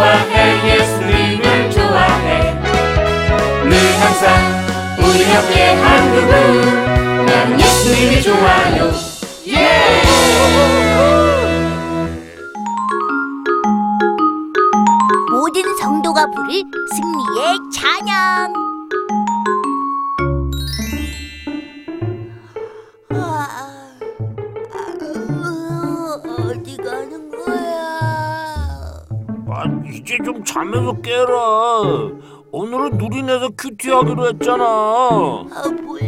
좋아해 0.00 0.78
예수님을 0.78 1.70
좋아해 1.70 2.54
늘 3.64 3.76
항상 4.00 4.34
우리 4.98 5.30
옆에 5.30 5.74
한 5.74 6.14
그분 6.14 7.26
난 7.26 7.60
예수님이 7.60 8.22
좋아요 8.22 8.90
예! 9.48 10.02
모든 15.30 15.76
성도가 15.76 16.26
부를 16.30 16.62
승리의 16.94 17.58
찬양. 17.70 18.69
이제 30.00 30.16
좀 30.24 30.42
잠에서 30.44 30.92
깨라. 31.02 31.82
오늘은 32.52 32.98
누리네서 32.98 33.50
큐티하기로 33.56 34.28
했잖아. 34.28 34.64
아 34.64 35.68
몰라. 35.82 36.02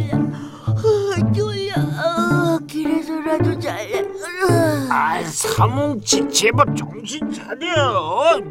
아, 0.65 1.31
졸려. 1.33 1.73
아, 1.75 2.59
길에서라도 2.67 3.59
잘래. 3.59 4.03
아, 4.89 5.21
사뭉치 5.23 6.27
제발 6.29 6.75
정신 6.75 7.31
차려. 7.31 8.41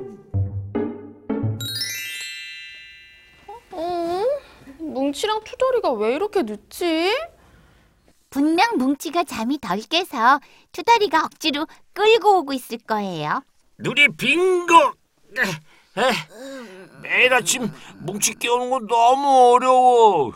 어? 3.72 4.24
뭉치랑 4.78 5.40
투덜이가 5.44 5.92
왜 5.92 6.14
이렇게 6.14 6.42
늦지? 6.42 7.10
분명 8.30 8.78
뭉치가 8.78 9.24
잠이 9.24 9.58
덜 9.60 9.80
깨서 9.80 10.40
투다리가 10.72 11.24
억지로 11.24 11.66
끌고 11.92 12.38
오고 12.38 12.52
있을 12.54 12.78
거예요. 12.78 13.42
누리 13.78 14.08
빙고. 14.08 15.01
매일 17.02 17.34
아침 17.34 17.70
뭉치 17.98 18.34
깨우는 18.34 18.70
건 18.70 18.86
너무 18.86 19.54
어려워. 19.54 20.32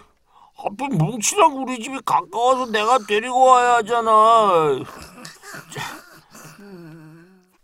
하필 0.56 0.88
뭉치랑 0.88 1.56
우리 1.56 1.82
집이 1.82 2.00
가까워서 2.04 2.70
내가 2.70 2.98
데리고 3.06 3.44
와야 3.44 3.74
하잖아. 3.76 4.10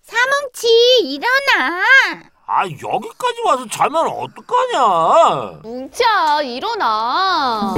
사뭉치 0.02 0.68
일어나. 1.04 1.82
아, 2.46 2.64
여기까지 2.66 3.40
와서 3.44 3.66
자면 3.70 4.06
어떡하냐? 4.06 5.60
뭉치야 5.62 6.42
일어나. 6.42 7.74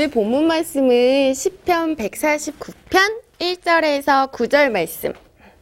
오늘 0.00 0.10
본문 0.10 0.46
말씀은 0.46 1.34
시편 1.34 1.96
149편 1.96 3.20
1절에서 3.38 4.32
9절 4.32 4.70
말씀. 4.70 5.12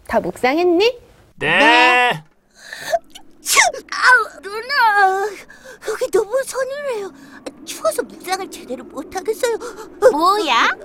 다 0.06 0.20
묵상했니? 0.20 0.96
네. 1.40 2.22
아우 3.90 4.40
누나 4.40 5.26
여기 5.88 6.08
너무 6.12 6.40
서늘해요. 6.44 7.12
추워서 7.64 8.00
묵상을 8.04 8.48
제대로 8.48 8.84
못 8.84 9.12
하겠어요. 9.16 9.58
뭐야? 10.12 10.76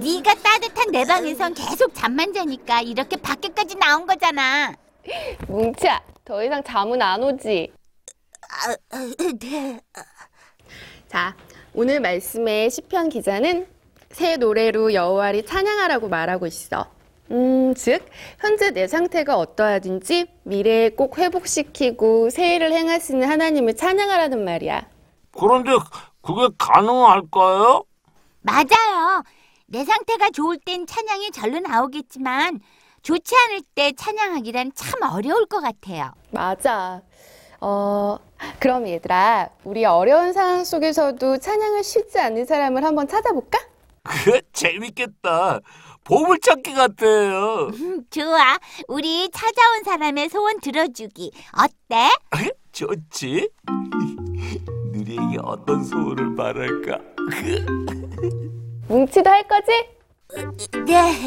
네가 0.00 0.34
따뜻한 0.36 0.90
내 0.90 1.04
방에선 1.04 1.52
계속 1.52 1.94
잠만 1.94 2.32
자니까 2.32 2.80
이렇게 2.80 3.16
밖에까지 3.16 3.74
나온 3.74 4.06
거잖아. 4.06 4.72
뭉치야, 5.48 6.00
더 6.24 6.42
이상 6.42 6.62
잠은 6.64 7.02
안 7.02 7.22
오지? 7.22 7.74
아, 8.48 8.96
아, 8.96 9.14
네. 9.38 9.80
자, 11.08 11.36
오늘 11.74 12.00
말씀의 12.00 12.70
시편 12.70 13.10
기자는 13.10 13.66
새 14.10 14.36
노래로 14.36 14.92
여호와를 14.92 15.46
찬양하라고 15.46 16.08
말하고 16.08 16.46
있어. 16.46 16.86
음, 17.30 17.74
즉 17.76 18.04
현재 18.40 18.72
내 18.72 18.88
상태가 18.88 19.36
어떠하든지 19.38 20.26
미래에 20.42 20.90
꼭 20.90 21.16
회복시키고 21.18 22.30
새 22.30 22.56
일을 22.56 22.72
행하시는 22.72 23.28
하나님을 23.28 23.76
찬양하라는 23.76 24.44
말이야. 24.44 24.88
그런데 25.32 25.70
그게 26.22 26.48
가능할까요? 26.58 27.84
맞아요. 28.42 29.22
내 29.66 29.84
상태가 29.84 30.30
좋을 30.30 30.58
땐 30.58 30.86
찬양이 30.86 31.30
절로 31.30 31.60
나오겠지만 31.60 32.58
좋지 33.02 33.34
않을 33.46 33.60
때 33.76 33.92
찬양하기란 33.92 34.72
참 34.74 35.02
어려울 35.02 35.46
것 35.46 35.60
같아요. 35.60 36.12
맞아. 36.32 37.00
어, 37.60 38.16
그럼 38.58 38.86
얘들아, 38.88 39.48
우리 39.64 39.84
어려운 39.84 40.32
상황 40.32 40.64
속에서도 40.64 41.38
찬양을 41.38 41.82
쉽지 41.84 42.18
않는 42.18 42.46
사람을 42.46 42.84
한번 42.84 43.06
찾아볼까? 43.08 43.58
그 44.02 44.40
재밌겠다. 44.52 45.60
보물찾기 46.04 46.74
같아요. 46.74 47.66
음, 47.68 48.04
좋아. 48.10 48.58
우리 48.88 49.30
찾아온 49.30 49.84
사람의 49.84 50.28
소원 50.30 50.58
들어주기. 50.60 51.30
어때? 51.56 52.08
좋지? 52.72 53.48
누리에게 54.92 55.38
어떤 55.42 55.84
소원을 55.84 56.24
말할까? 56.30 56.98
뭉치도 58.88 59.28
할 59.30 59.46
거지? 59.46 59.70
네. 60.86 61.26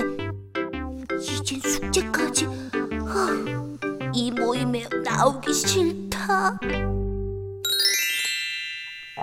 이젠 1.21 1.59
숙제까지. 1.59 2.45
하, 2.45 4.11
이 4.13 4.31
모임에 4.31 4.85
나오기 5.05 5.53
싫다. 5.53 6.59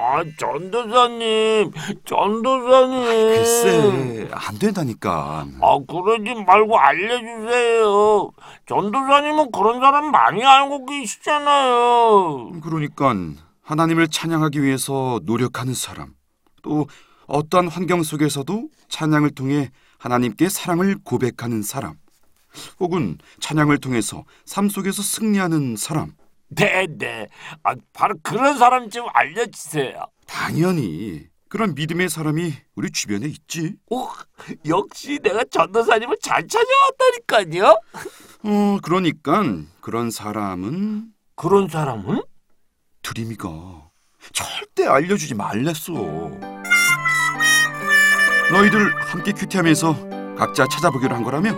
아, 0.03 0.25
전도사님, 0.39 1.73
전도사님. 2.07 3.05
글쎄 3.05 4.29
안 4.33 4.59
된다니까. 4.59 5.47
아, 5.61 5.79
그러지 5.87 6.43
말고 6.47 6.79
알려주세요. 6.79 8.31
전도사님은 8.67 9.53
그런 9.53 9.79
사람 9.81 10.11
많이 10.11 10.43
알고 10.43 10.87
계시잖아요. 10.87 12.61
그러니까 12.63 13.15
하나님을 13.63 14.09
찬양하기 14.09 14.63
위해서 14.63 15.21
노력하는 15.25 15.75
사람, 15.75 16.15
또 16.63 16.87
어떠한 17.27 17.69
환경 17.69 18.03
속에서도 18.03 18.69
찬양을 18.89 19.33
통해 19.35 19.71
하나님께 19.99 20.49
사랑을 20.49 20.97
고백하는 21.05 21.63
사람, 21.63 21.95
혹은 22.81 23.19
찬양을 23.41 23.79
통해서 23.79 24.25
삶 24.47 24.71
속에서 24.71 25.03
승리하는 25.03 25.77
사람. 25.77 26.15
네, 26.51 26.87
네. 26.89 27.29
아, 27.63 27.75
바로 27.93 28.17
그런 28.23 28.59
사람 28.59 28.91
좀 28.91 29.07
알려주세요. 29.13 30.05
당연히 30.27 31.29
그런 31.49 31.75
믿음의 31.75 32.09
사람이 32.09 32.55
우리 32.77 32.91
주변에 32.91 33.27
있지. 33.27 33.75
오, 33.91 34.09
역시 34.67 35.19
내가 35.23 35.45
전도사님을 35.45 36.17
잘 36.23 36.47
찾아왔다니까요. 36.47 37.81
어, 38.45 38.79
그러니까 38.83 39.43
그런 39.81 40.11
사람은 40.11 41.13
그런 41.35 41.69
사람은? 41.69 42.23
드림이가 43.03 43.89
절대 44.33 44.87
알려주지 44.87 45.35
말랬어. 45.35 45.93
너희들 48.53 48.95
함께 49.07 49.33
큐티하면서 49.33 50.37
각자 50.37 50.67
찾아보기로 50.67 51.15
한 51.15 51.23
거라며? 51.23 51.53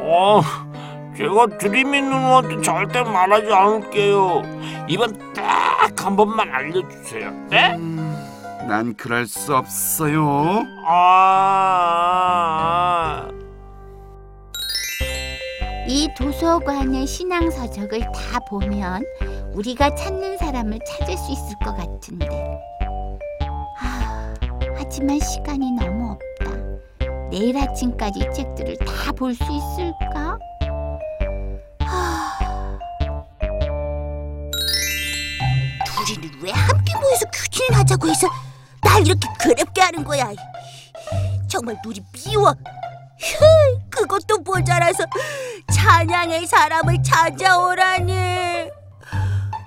어, 0.00 0.40
제가 1.16 1.46
드림이 1.58 2.02
누나한테 2.02 2.60
절대 2.62 3.02
말하지 3.02 3.52
않을게요. 3.52 4.42
이번 4.88 5.32
딱 5.34 5.76
한 6.06 6.14
번만 6.14 6.48
알려주세요. 6.50 7.30
네? 7.50 7.74
음, 7.74 8.14
난 8.68 8.94
그럴 8.94 9.26
수 9.26 9.56
없어요. 9.56 10.64
아, 12.06 13.28
이 15.88 16.08
도서관의 16.16 17.08
신앙 17.08 17.50
서적을 17.50 18.00
다 18.00 18.38
보면 18.48 19.02
우리가 19.52 19.96
찾는 19.96 20.38
사람을 20.38 20.78
찾을 20.86 21.16
수 21.16 21.32
있을 21.32 21.56
것 21.64 21.76
같은데. 21.76 22.28
하, 23.78 24.32
하지만 24.76 25.18
시간이 25.18 25.72
너무 25.72 26.12
없다. 26.12 26.52
내일 27.30 27.58
아침까지 27.58 28.20
이 28.20 28.32
책들을 28.32 28.76
다 28.78 29.10
볼 29.12 29.34
수 29.34 29.42
있을까? 29.42 30.38
둘이는 36.06 36.40
왜 36.42 36.50
함께 36.52 36.94
모여서 36.96 37.26
큐티를 37.32 37.76
하자고 37.76 38.08
해서 38.08 38.28
날 38.82 39.06
이렇게 39.06 39.28
괴롭게 39.40 39.80
하는 39.80 40.04
거야? 40.04 40.30
정말 41.48 41.76
눈이 41.84 42.00
미워. 42.12 42.54
휴, 43.18 43.44
그것도 43.90 44.38
모자라서 44.40 45.04
찬양의 45.72 46.46
사람을 46.46 47.02
찾아오라니. 47.02 48.12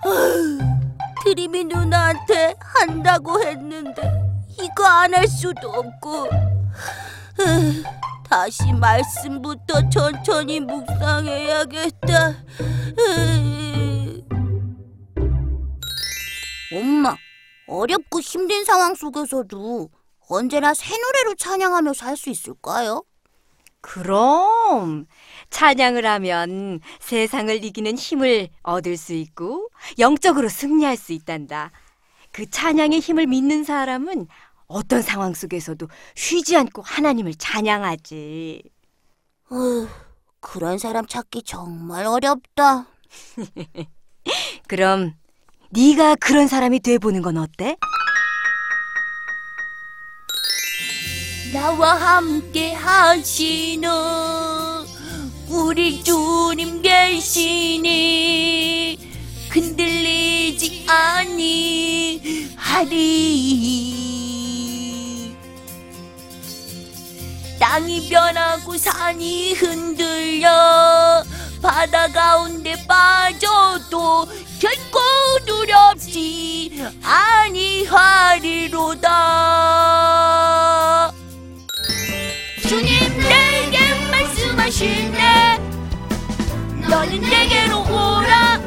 아휴, 0.06 0.59
드림이 1.24 1.65
누나한테 1.65 2.53
한다고 2.59 3.42
했는데 3.44 4.01
이거 4.62 4.85
안 4.85 5.13
할 5.15 5.27
수도 5.27 5.69
없고. 5.69 6.25
으, 7.39 7.83
다시 8.30 8.71
말씀부터 8.74 9.89
천천히 9.89 10.59
묵상해야겠다. 10.59 12.30
으. 13.00 13.88
엄마, 16.74 17.16
어렵고 17.68 18.19
힘든 18.21 18.63
상황 18.66 18.95
속에서도 18.95 19.89
언제나 20.27 20.74
새 20.74 20.95
노래로 20.98 21.36
찬양하며 21.36 21.94
살 21.94 22.16
수 22.16 22.30
있을까요? 22.30 23.04
그럼 23.81 25.06
찬양을 25.50 26.06
하면 26.06 26.81
세상을 27.00 27.63
이기는 27.63 27.98
힘을 27.98 28.50
얻을 28.62 28.98
수 28.98 29.13
있고 29.13 29.69
영적으로 29.98 30.50
승리할 30.50 30.98
수 30.98 31.13
있단다. 31.13 31.71
그 32.31 32.50
찬양의 32.50 33.00
힘을 33.00 33.25
믿는 33.27 33.63
사람은 33.63 34.27
어떤 34.68 35.01
상황 35.01 35.33
속에서도 35.33 35.88
쉬지 36.13 36.57
않고 36.57 36.81
하나님을 36.83 37.36
찬양하지. 37.36 38.62
어휴, 39.51 39.88
그런 40.42 40.77
사람 40.77 41.07
찾기 41.07 41.44
정말 41.44 42.06
어렵다. 42.06 42.86
그럼 44.68 45.13
네가 45.71 46.16
그런 46.16 46.48
사람이 46.48 46.80
돼 46.80 46.98
보는 46.98 47.21
건 47.21 47.38
어때? 47.38 47.75
나와 51.54 51.94
함께 51.94 52.74
하시는 52.74 53.88
우리 55.48 56.04
주님 56.04 56.81
계시니 56.81 57.89
흔들리지 59.50 60.88
아니하리. 60.88 61.60
땅이 67.60 68.10
변하고 68.10 68.75
산이 68.77 69.54
흔들려 69.54 71.24
바다 71.62 72.07
가운데 72.07 72.75
빠져도 72.88 74.27
결코 74.60 75.00
두렵지. 75.59 76.71
아니하리로다. 77.03 77.51
주님 82.67 83.17
내게 83.17 83.94
말씀하시네 84.09 85.57
너는 86.88 87.21
내게로 87.21 87.81
오라. 87.81 88.57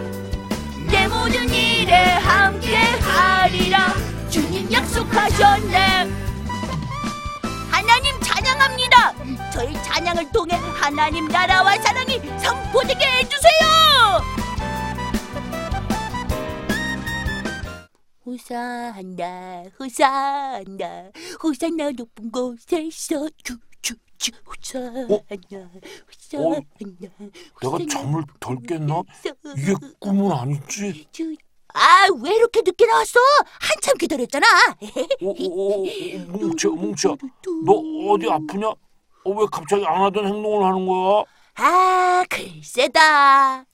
내 0.91 1.07
모든 1.09 1.49
일에 1.49 1.95
함께 2.17 2.77
하리라. 2.77 3.95
주님 4.29 4.71
약속하셨네. 4.71 6.11
하나님 7.71 8.21
찬양합니다. 8.21 9.15
저희 9.53 9.73
찬양을 9.83 10.31
통해 10.33 10.57
하나님 10.75 11.27
나라와 11.29 11.75
사랑이 11.77 12.21
선포되게 12.43 13.05
해주세요 13.07 14.32
호산나 18.33 19.65
호산나 19.79 21.11
호산나 21.43 21.91
높은 21.91 22.31
곳에서 22.33 23.29
주주주 23.43 24.33
호산나 24.47 25.69
호산나 26.09 26.61
내가 27.61 27.79
잠을 27.91 28.25
덜 28.41 28.57
깼나? 28.67 29.03
이게 29.57 29.75
꿈은 29.99 30.33
아니지? 30.33 31.07
아왜 31.75 32.35
이렇게 32.37 32.63
늦게 32.65 32.87
나왔어? 32.87 33.19
한참 33.61 33.97
기다렸잖아 33.99 34.47
오, 35.21 35.29
오, 35.31 35.83
오, 35.83 35.87
뭉쳐, 36.29 36.71
뭉쳐. 36.71 37.17
너 37.67 37.73
어디 38.13 38.31
아프냐? 38.31 38.69
어, 38.69 39.31
왜 39.31 39.47
갑자기 39.53 39.85
안 39.87 40.03
하던 40.05 40.27
행동을 40.27 40.67
하는 40.67 40.87
거야? 40.87 41.25
아 41.57 42.25
글쎄다 42.31 43.67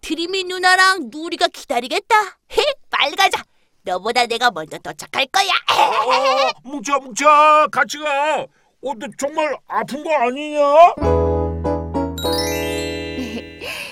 드림이 0.00 0.44
누나랑 0.44 1.10
누리가 1.12 1.46
기다리겠다 1.48 2.14
헤 2.52 2.62
빨리 2.90 3.14
가자 3.16 3.42
너보다 3.82 4.26
내가 4.26 4.50
먼저 4.50 4.78
도착할 4.78 5.26
거야 5.26 5.50
어, 5.70 6.50
뭉쳐, 6.64 6.98
뭉쳐, 7.00 7.68
같이 7.70 7.98
가. 7.98 8.40
어, 8.40 8.94
너 8.94 9.06
정말 9.18 9.56
아픈 9.66 10.04
거 10.04 10.10
아니냐? 10.14 10.60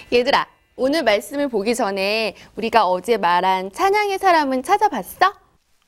얘들아, 0.12 0.46
오늘 0.76 1.02
말씀을 1.02 1.48
보기 1.48 1.74
전에 1.74 2.36
우리가 2.56 2.86
어제 2.86 3.16
말한 3.16 3.72
찬양의 3.72 4.18
사람은 4.18 4.62
찾아봤어? 4.62 5.32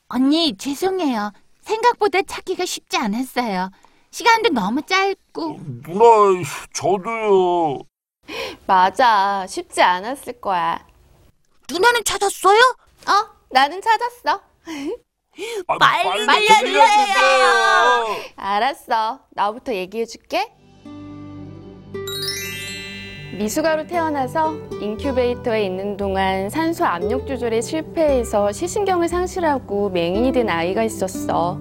언니 0.09 0.57
죄송해요 0.57 1.33
생각보다 1.61 2.23
찾기가 2.23 2.65
쉽지 2.65 2.97
않았어요 2.97 3.71
시간도 4.11 4.49
너무 4.51 4.81
짧고 4.83 5.59
누나, 5.85 6.43
저도요. 6.73 7.81
맞아, 8.67 9.47
쉽지 9.47 9.83
않았을 9.83 10.41
거야. 10.41 10.85
누나는 11.71 12.03
찾았어요? 12.05 12.59
어, 13.07 13.38
나는 13.51 13.81
찾았어. 13.81 14.41
아, 15.69 15.79
빨리 15.79 16.27
들려주세요. 16.27 17.47
알았어. 18.37 19.21
나부터 19.31 19.75
얘기해 19.75 20.05
줄게. 20.05 20.53
미숙아로 23.39 23.87
태어나서 23.87 24.53
인큐베이터에 24.81 25.65
있는 25.65 25.97
동안 25.97 26.51
산소 26.51 26.85
압력 26.85 27.27
조절에 27.27 27.61
실패해서 27.61 28.51
시신경을 28.51 29.09
상실하고 29.09 29.91
맹인이 29.91 30.33
된 30.33 30.51
아이가 30.51 30.83
있었어. 30.83 31.59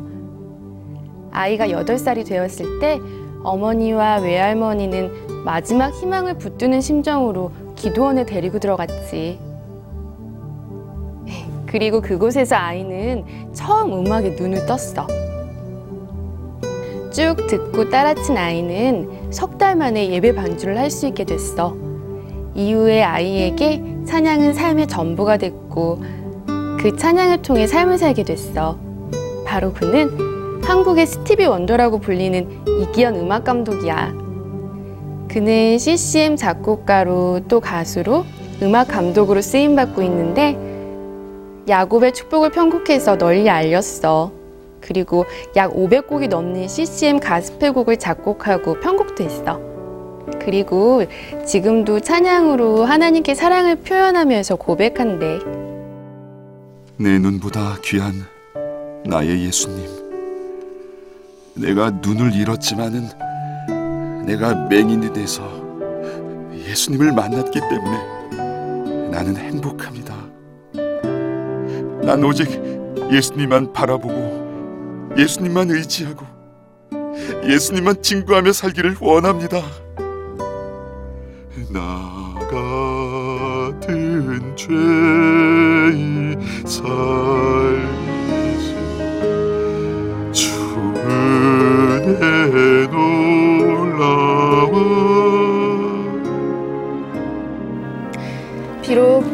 아이가 1.31 1.67
8살이 1.67 2.27
되었을 2.27 2.79
때 2.79 2.99
어머니와 3.43 4.17
외할머니는 4.17 5.43
마지막 5.45 5.93
희망을 5.93 6.39
붙드는 6.39 6.81
심정으로 6.81 7.51
기도원에 7.75 8.25
데리고 8.25 8.57
들어갔지. 8.57 9.46
그리고 11.67 12.01
그곳에서 12.01 12.55
아이는 12.55 13.23
처음 13.53 13.93
음악에 13.93 14.31
눈을 14.39 14.65
떴어. 14.65 15.07
쭉 17.11 17.35
듣고 17.47 17.89
따라친 17.89 18.37
아이는 18.37 19.09
석 19.31 19.57
달 19.57 19.75
만에 19.75 20.09
예배 20.11 20.35
반주를 20.35 20.77
할 20.77 20.91
수 20.91 21.07
있게 21.07 21.23
됐어. 21.23 21.75
이후에 22.53 23.01
아이에게 23.03 23.83
찬양은 24.05 24.53
삶의 24.53 24.87
전부가 24.87 25.37
됐고 25.37 26.01
그 26.79 26.95
찬양을 26.95 27.41
통해 27.41 27.65
삶을 27.67 27.97
살게 27.97 28.23
됐어. 28.23 28.77
바로 29.45 29.73
그는 29.73 30.61
한국의 30.63 31.07
스티비 31.07 31.45
원더라고 31.45 31.99
불리는 31.99 32.47
이기현 32.81 33.15
음악 33.15 33.43
감독이야. 33.45 34.13
그는 35.27 35.77
CCM 35.77 36.35
작곡가로 36.35 37.41
또 37.47 37.59
가수로 37.59 38.25
음악 38.61 38.87
감독으로 38.89 39.41
쓰임 39.41 39.75
받고 39.75 40.01
있는데 40.03 40.57
야곱의 41.67 42.13
축복을 42.13 42.51
편곡해서 42.51 43.17
널리 43.17 43.49
알렸어. 43.49 44.31
그리고 44.79 45.25
약 45.55 45.73
500곡이 45.73 46.29
넘는 46.29 46.67
CCM 46.67 47.19
가스펠곡을 47.19 47.97
작곡하고 47.97 48.79
편곡도 48.79 49.23
했어. 49.23 49.59
그리고 50.39 51.03
지금도 51.45 51.99
찬양으로 51.99 52.85
하나님께 52.85 53.35
사랑을 53.35 53.75
표현하면서 53.77 54.55
고백한대. 54.55 55.39
내 56.97 57.19
눈보다 57.19 57.77
귀한 57.83 58.13
나의 59.05 59.45
예수님. 59.45 59.85
내가 61.55 61.89
눈을 61.89 62.33
잃었지만은 62.33 63.07
내가 64.25 64.67
맹인이 64.69 65.11
돼서 65.13 65.43
예수님을 66.53 67.11
만났기 67.13 67.59
때문에 67.59 69.09
나는 69.09 69.35
행복합니다. 69.37 70.06
난 72.07 72.23
오직 72.23 72.47
예수님만 73.11 73.73
바라보고 73.73 75.11
예수님만 75.17 75.69
의지하고 75.71 76.25
예수님만 77.43 78.01
증거하며 78.01 78.53
살기를 78.53 78.95
원합니다. 79.01 79.61
나 81.69 82.33
같은 83.69 84.55
죄인 84.55 86.39
살리시 86.65 86.87
주 90.31 90.53
은혜 90.95 92.56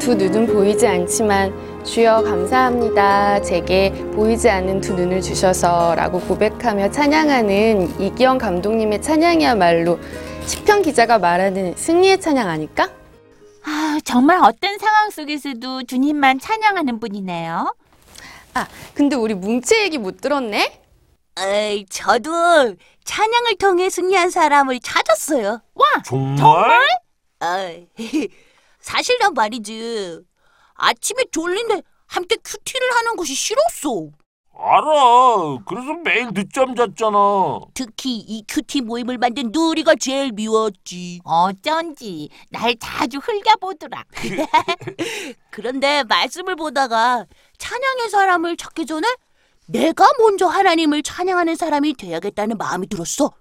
두 0.03 0.15
눈은 0.15 0.48
보이지 0.48 0.86
않지만 0.86 1.86
주여 1.86 2.24
감사합니다. 2.24 3.41
제게 3.41 3.89
보이지 4.13 4.50
않는 4.50 4.81
두 4.81 4.95
눈을 4.95 5.22
주셔서 5.22 5.95
라고 5.95 6.19
고백하며 6.19 6.91
찬양하는 6.91 8.01
이기영 8.01 8.38
감독님의 8.38 9.01
찬양이야말로 9.01 9.98
시편 10.45 10.81
기자가 10.81 11.19
말하는 11.19 11.74
승리의 11.77 12.19
찬양 12.19 12.50
아닐까? 12.50 12.91
아 13.63 13.98
정말 14.03 14.39
어떤 14.43 14.77
상황 14.77 15.10
속에서도 15.10 15.83
주님만 15.83 16.41
찬양하는 16.41 17.00
분이네요 17.00 17.74
아, 18.55 18.67
근데 18.93 19.15
우리 19.15 19.33
뭉치 19.33 19.79
얘기 19.79 19.98
못 19.98 20.19
들었네? 20.19 20.81
에이 21.39 21.86
저도 21.89 22.75
찬양을 23.05 23.55
통해 23.57 23.89
승리한 23.89 24.31
사람을 24.31 24.81
찾았어요 24.81 25.62
와 25.74 25.86
정말? 26.03 26.77
아, 27.39 27.69
사실 28.83 29.17
난 29.19 29.33
말이지. 29.33 30.19
아침에 30.75 31.23
졸린데 31.31 31.81
함께 32.05 32.35
QT를 32.43 32.95
하는 32.95 33.15
것이 33.15 33.33
싫었어. 33.33 34.09
알아. 34.55 35.57
그래서 35.65 35.93
매일 36.03 36.29
늦잠 36.33 36.75
잤잖아. 36.75 37.59
특히 37.73 38.17
이 38.17 38.43
QT 38.48 38.81
모임을 38.81 39.17
만든 39.17 39.49
누리가 39.51 39.95
제일 39.99 40.31
미웠지. 40.31 41.21
어쩐지 41.23 42.29
날 42.51 42.75
자주 42.79 43.17
흘겨보더라. 43.17 44.03
그런데 45.49 46.03
말씀을 46.03 46.55
보다가 46.55 47.25
찬양의 47.57 48.09
사람을 48.09 48.57
찾기 48.57 48.85
전에 48.85 49.07
내가 49.65 50.07
먼저 50.19 50.45
하나님을 50.45 51.01
찬양하는 51.03 51.55
사람이 51.55 51.93
돼야겠다는 51.95 52.57
마음이 52.57 52.87
들었어. 52.87 53.31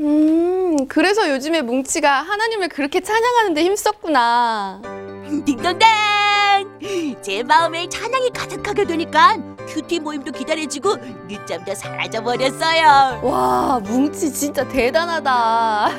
음, 0.00 0.86
그래서 0.88 1.28
요즘에 1.30 1.62
뭉치가 1.62 2.22
하나님을 2.22 2.68
그렇게 2.68 3.00
찬양하는데 3.00 3.62
힘썼구나. 3.62 4.80
딩동댕! 5.44 5.88
제 7.22 7.42
마음에 7.42 7.88
찬양이 7.88 8.30
가득하게 8.30 8.84
되니까 8.84 9.36
큐티 9.68 10.00
모임도 10.00 10.32
기다려지고 10.32 10.96
늦잠도 11.28 11.74
사라져 11.74 12.22
버렸어요. 12.22 13.20
와, 13.22 13.80
뭉치 13.82 14.32
진짜 14.32 14.66
대단하다. 14.68 15.90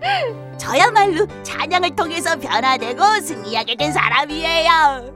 저야말로 0.58 1.26
찬양을 1.42 1.94
통해서 1.94 2.36
변화되고 2.36 3.20
승리하게 3.20 3.76
된 3.76 3.92
사람이에요. 3.92 5.14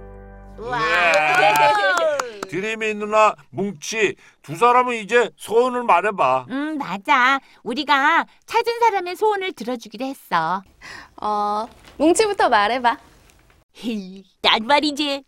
와! 0.59 0.81
드림이 2.55 2.95
누나, 2.95 3.37
뭉치 3.51 4.17
두 4.43 4.57
사람은 4.57 4.97
이제 4.97 5.31
소원을 5.37 5.85
말해봐. 5.85 6.47
음, 6.51 6.79
맞아. 6.79 7.39
우리가 7.63 8.27
찾은 8.45 8.81
사람의 8.81 9.15
소원을 9.15 9.53
들어주기로 9.53 10.05
했어. 10.05 10.61
어, 11.23 11.69
뭉치부터 11.97 12.49
말해봐. 12.49 12.97
난 14.43 14.67
말이지. 14.67 15.23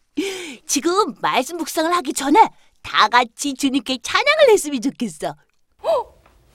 지금 0.66 1.14
말씀 1.20 1.58
묵상을 1.58 1.92
하기 1.94 2.12
전에 2.12 2.40
다 2.82 3.06
같이 3.06 3.54
주님께 3.54 3.98
찬양을 4.02 4.50
했으면 4.50 4.80
좋겠어. 4.80 5.36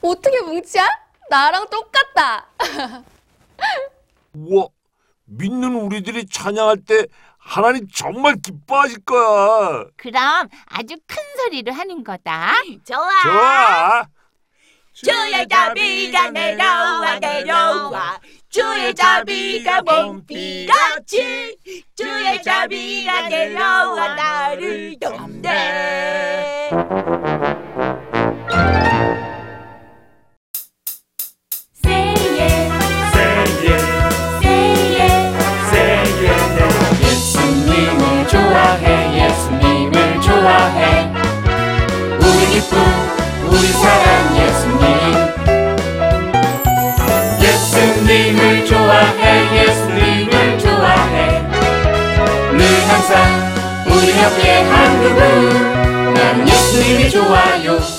어떻게 0.01 0.41
뭉치야? 0.41 0.85
나랑 1.29 1.67
똑같다. 1.69 2.47
우와, 4.33 4.67
믿는 5.25 5.75
우리들이 5.75 6.25
찬양할 6.27 6.83
때 6.85 7.07
하나님 7.47 7.87
정말 7.95 8.35
기뻐하실 8.43 9.05
거야. 9.05 9.85
그럼 9.95 10.49
아주 10.65 10.95
큰 11.07 11.15
소리로 11.37 11.71
하는 11.71 12.03
거다. 12.03 12.51
좋아. 12.85 13.09
좋아. 13.23 14.05
주의 14.93 15.47
자비가 15.47 16.31
내려와 16.31 17.19
내려와 17.19 18.19
주의 18.49 18.93
자비가 18.93 19.81
몸비같이 19.83 21.55
주의 21.95 22.41
자비가 22.43 23.29
내려와 23.29 24.15
나를 24.15 24.97
돕네 24.99 26.71
우리 54.17 54.23
옆에 54.23 54.63
한 54.63 54.99
그분 55.03 56.13
난 56.15 56.47
예수님이 56.47 57.07
좋아요. 57.07 57.77
예 57.79 57.96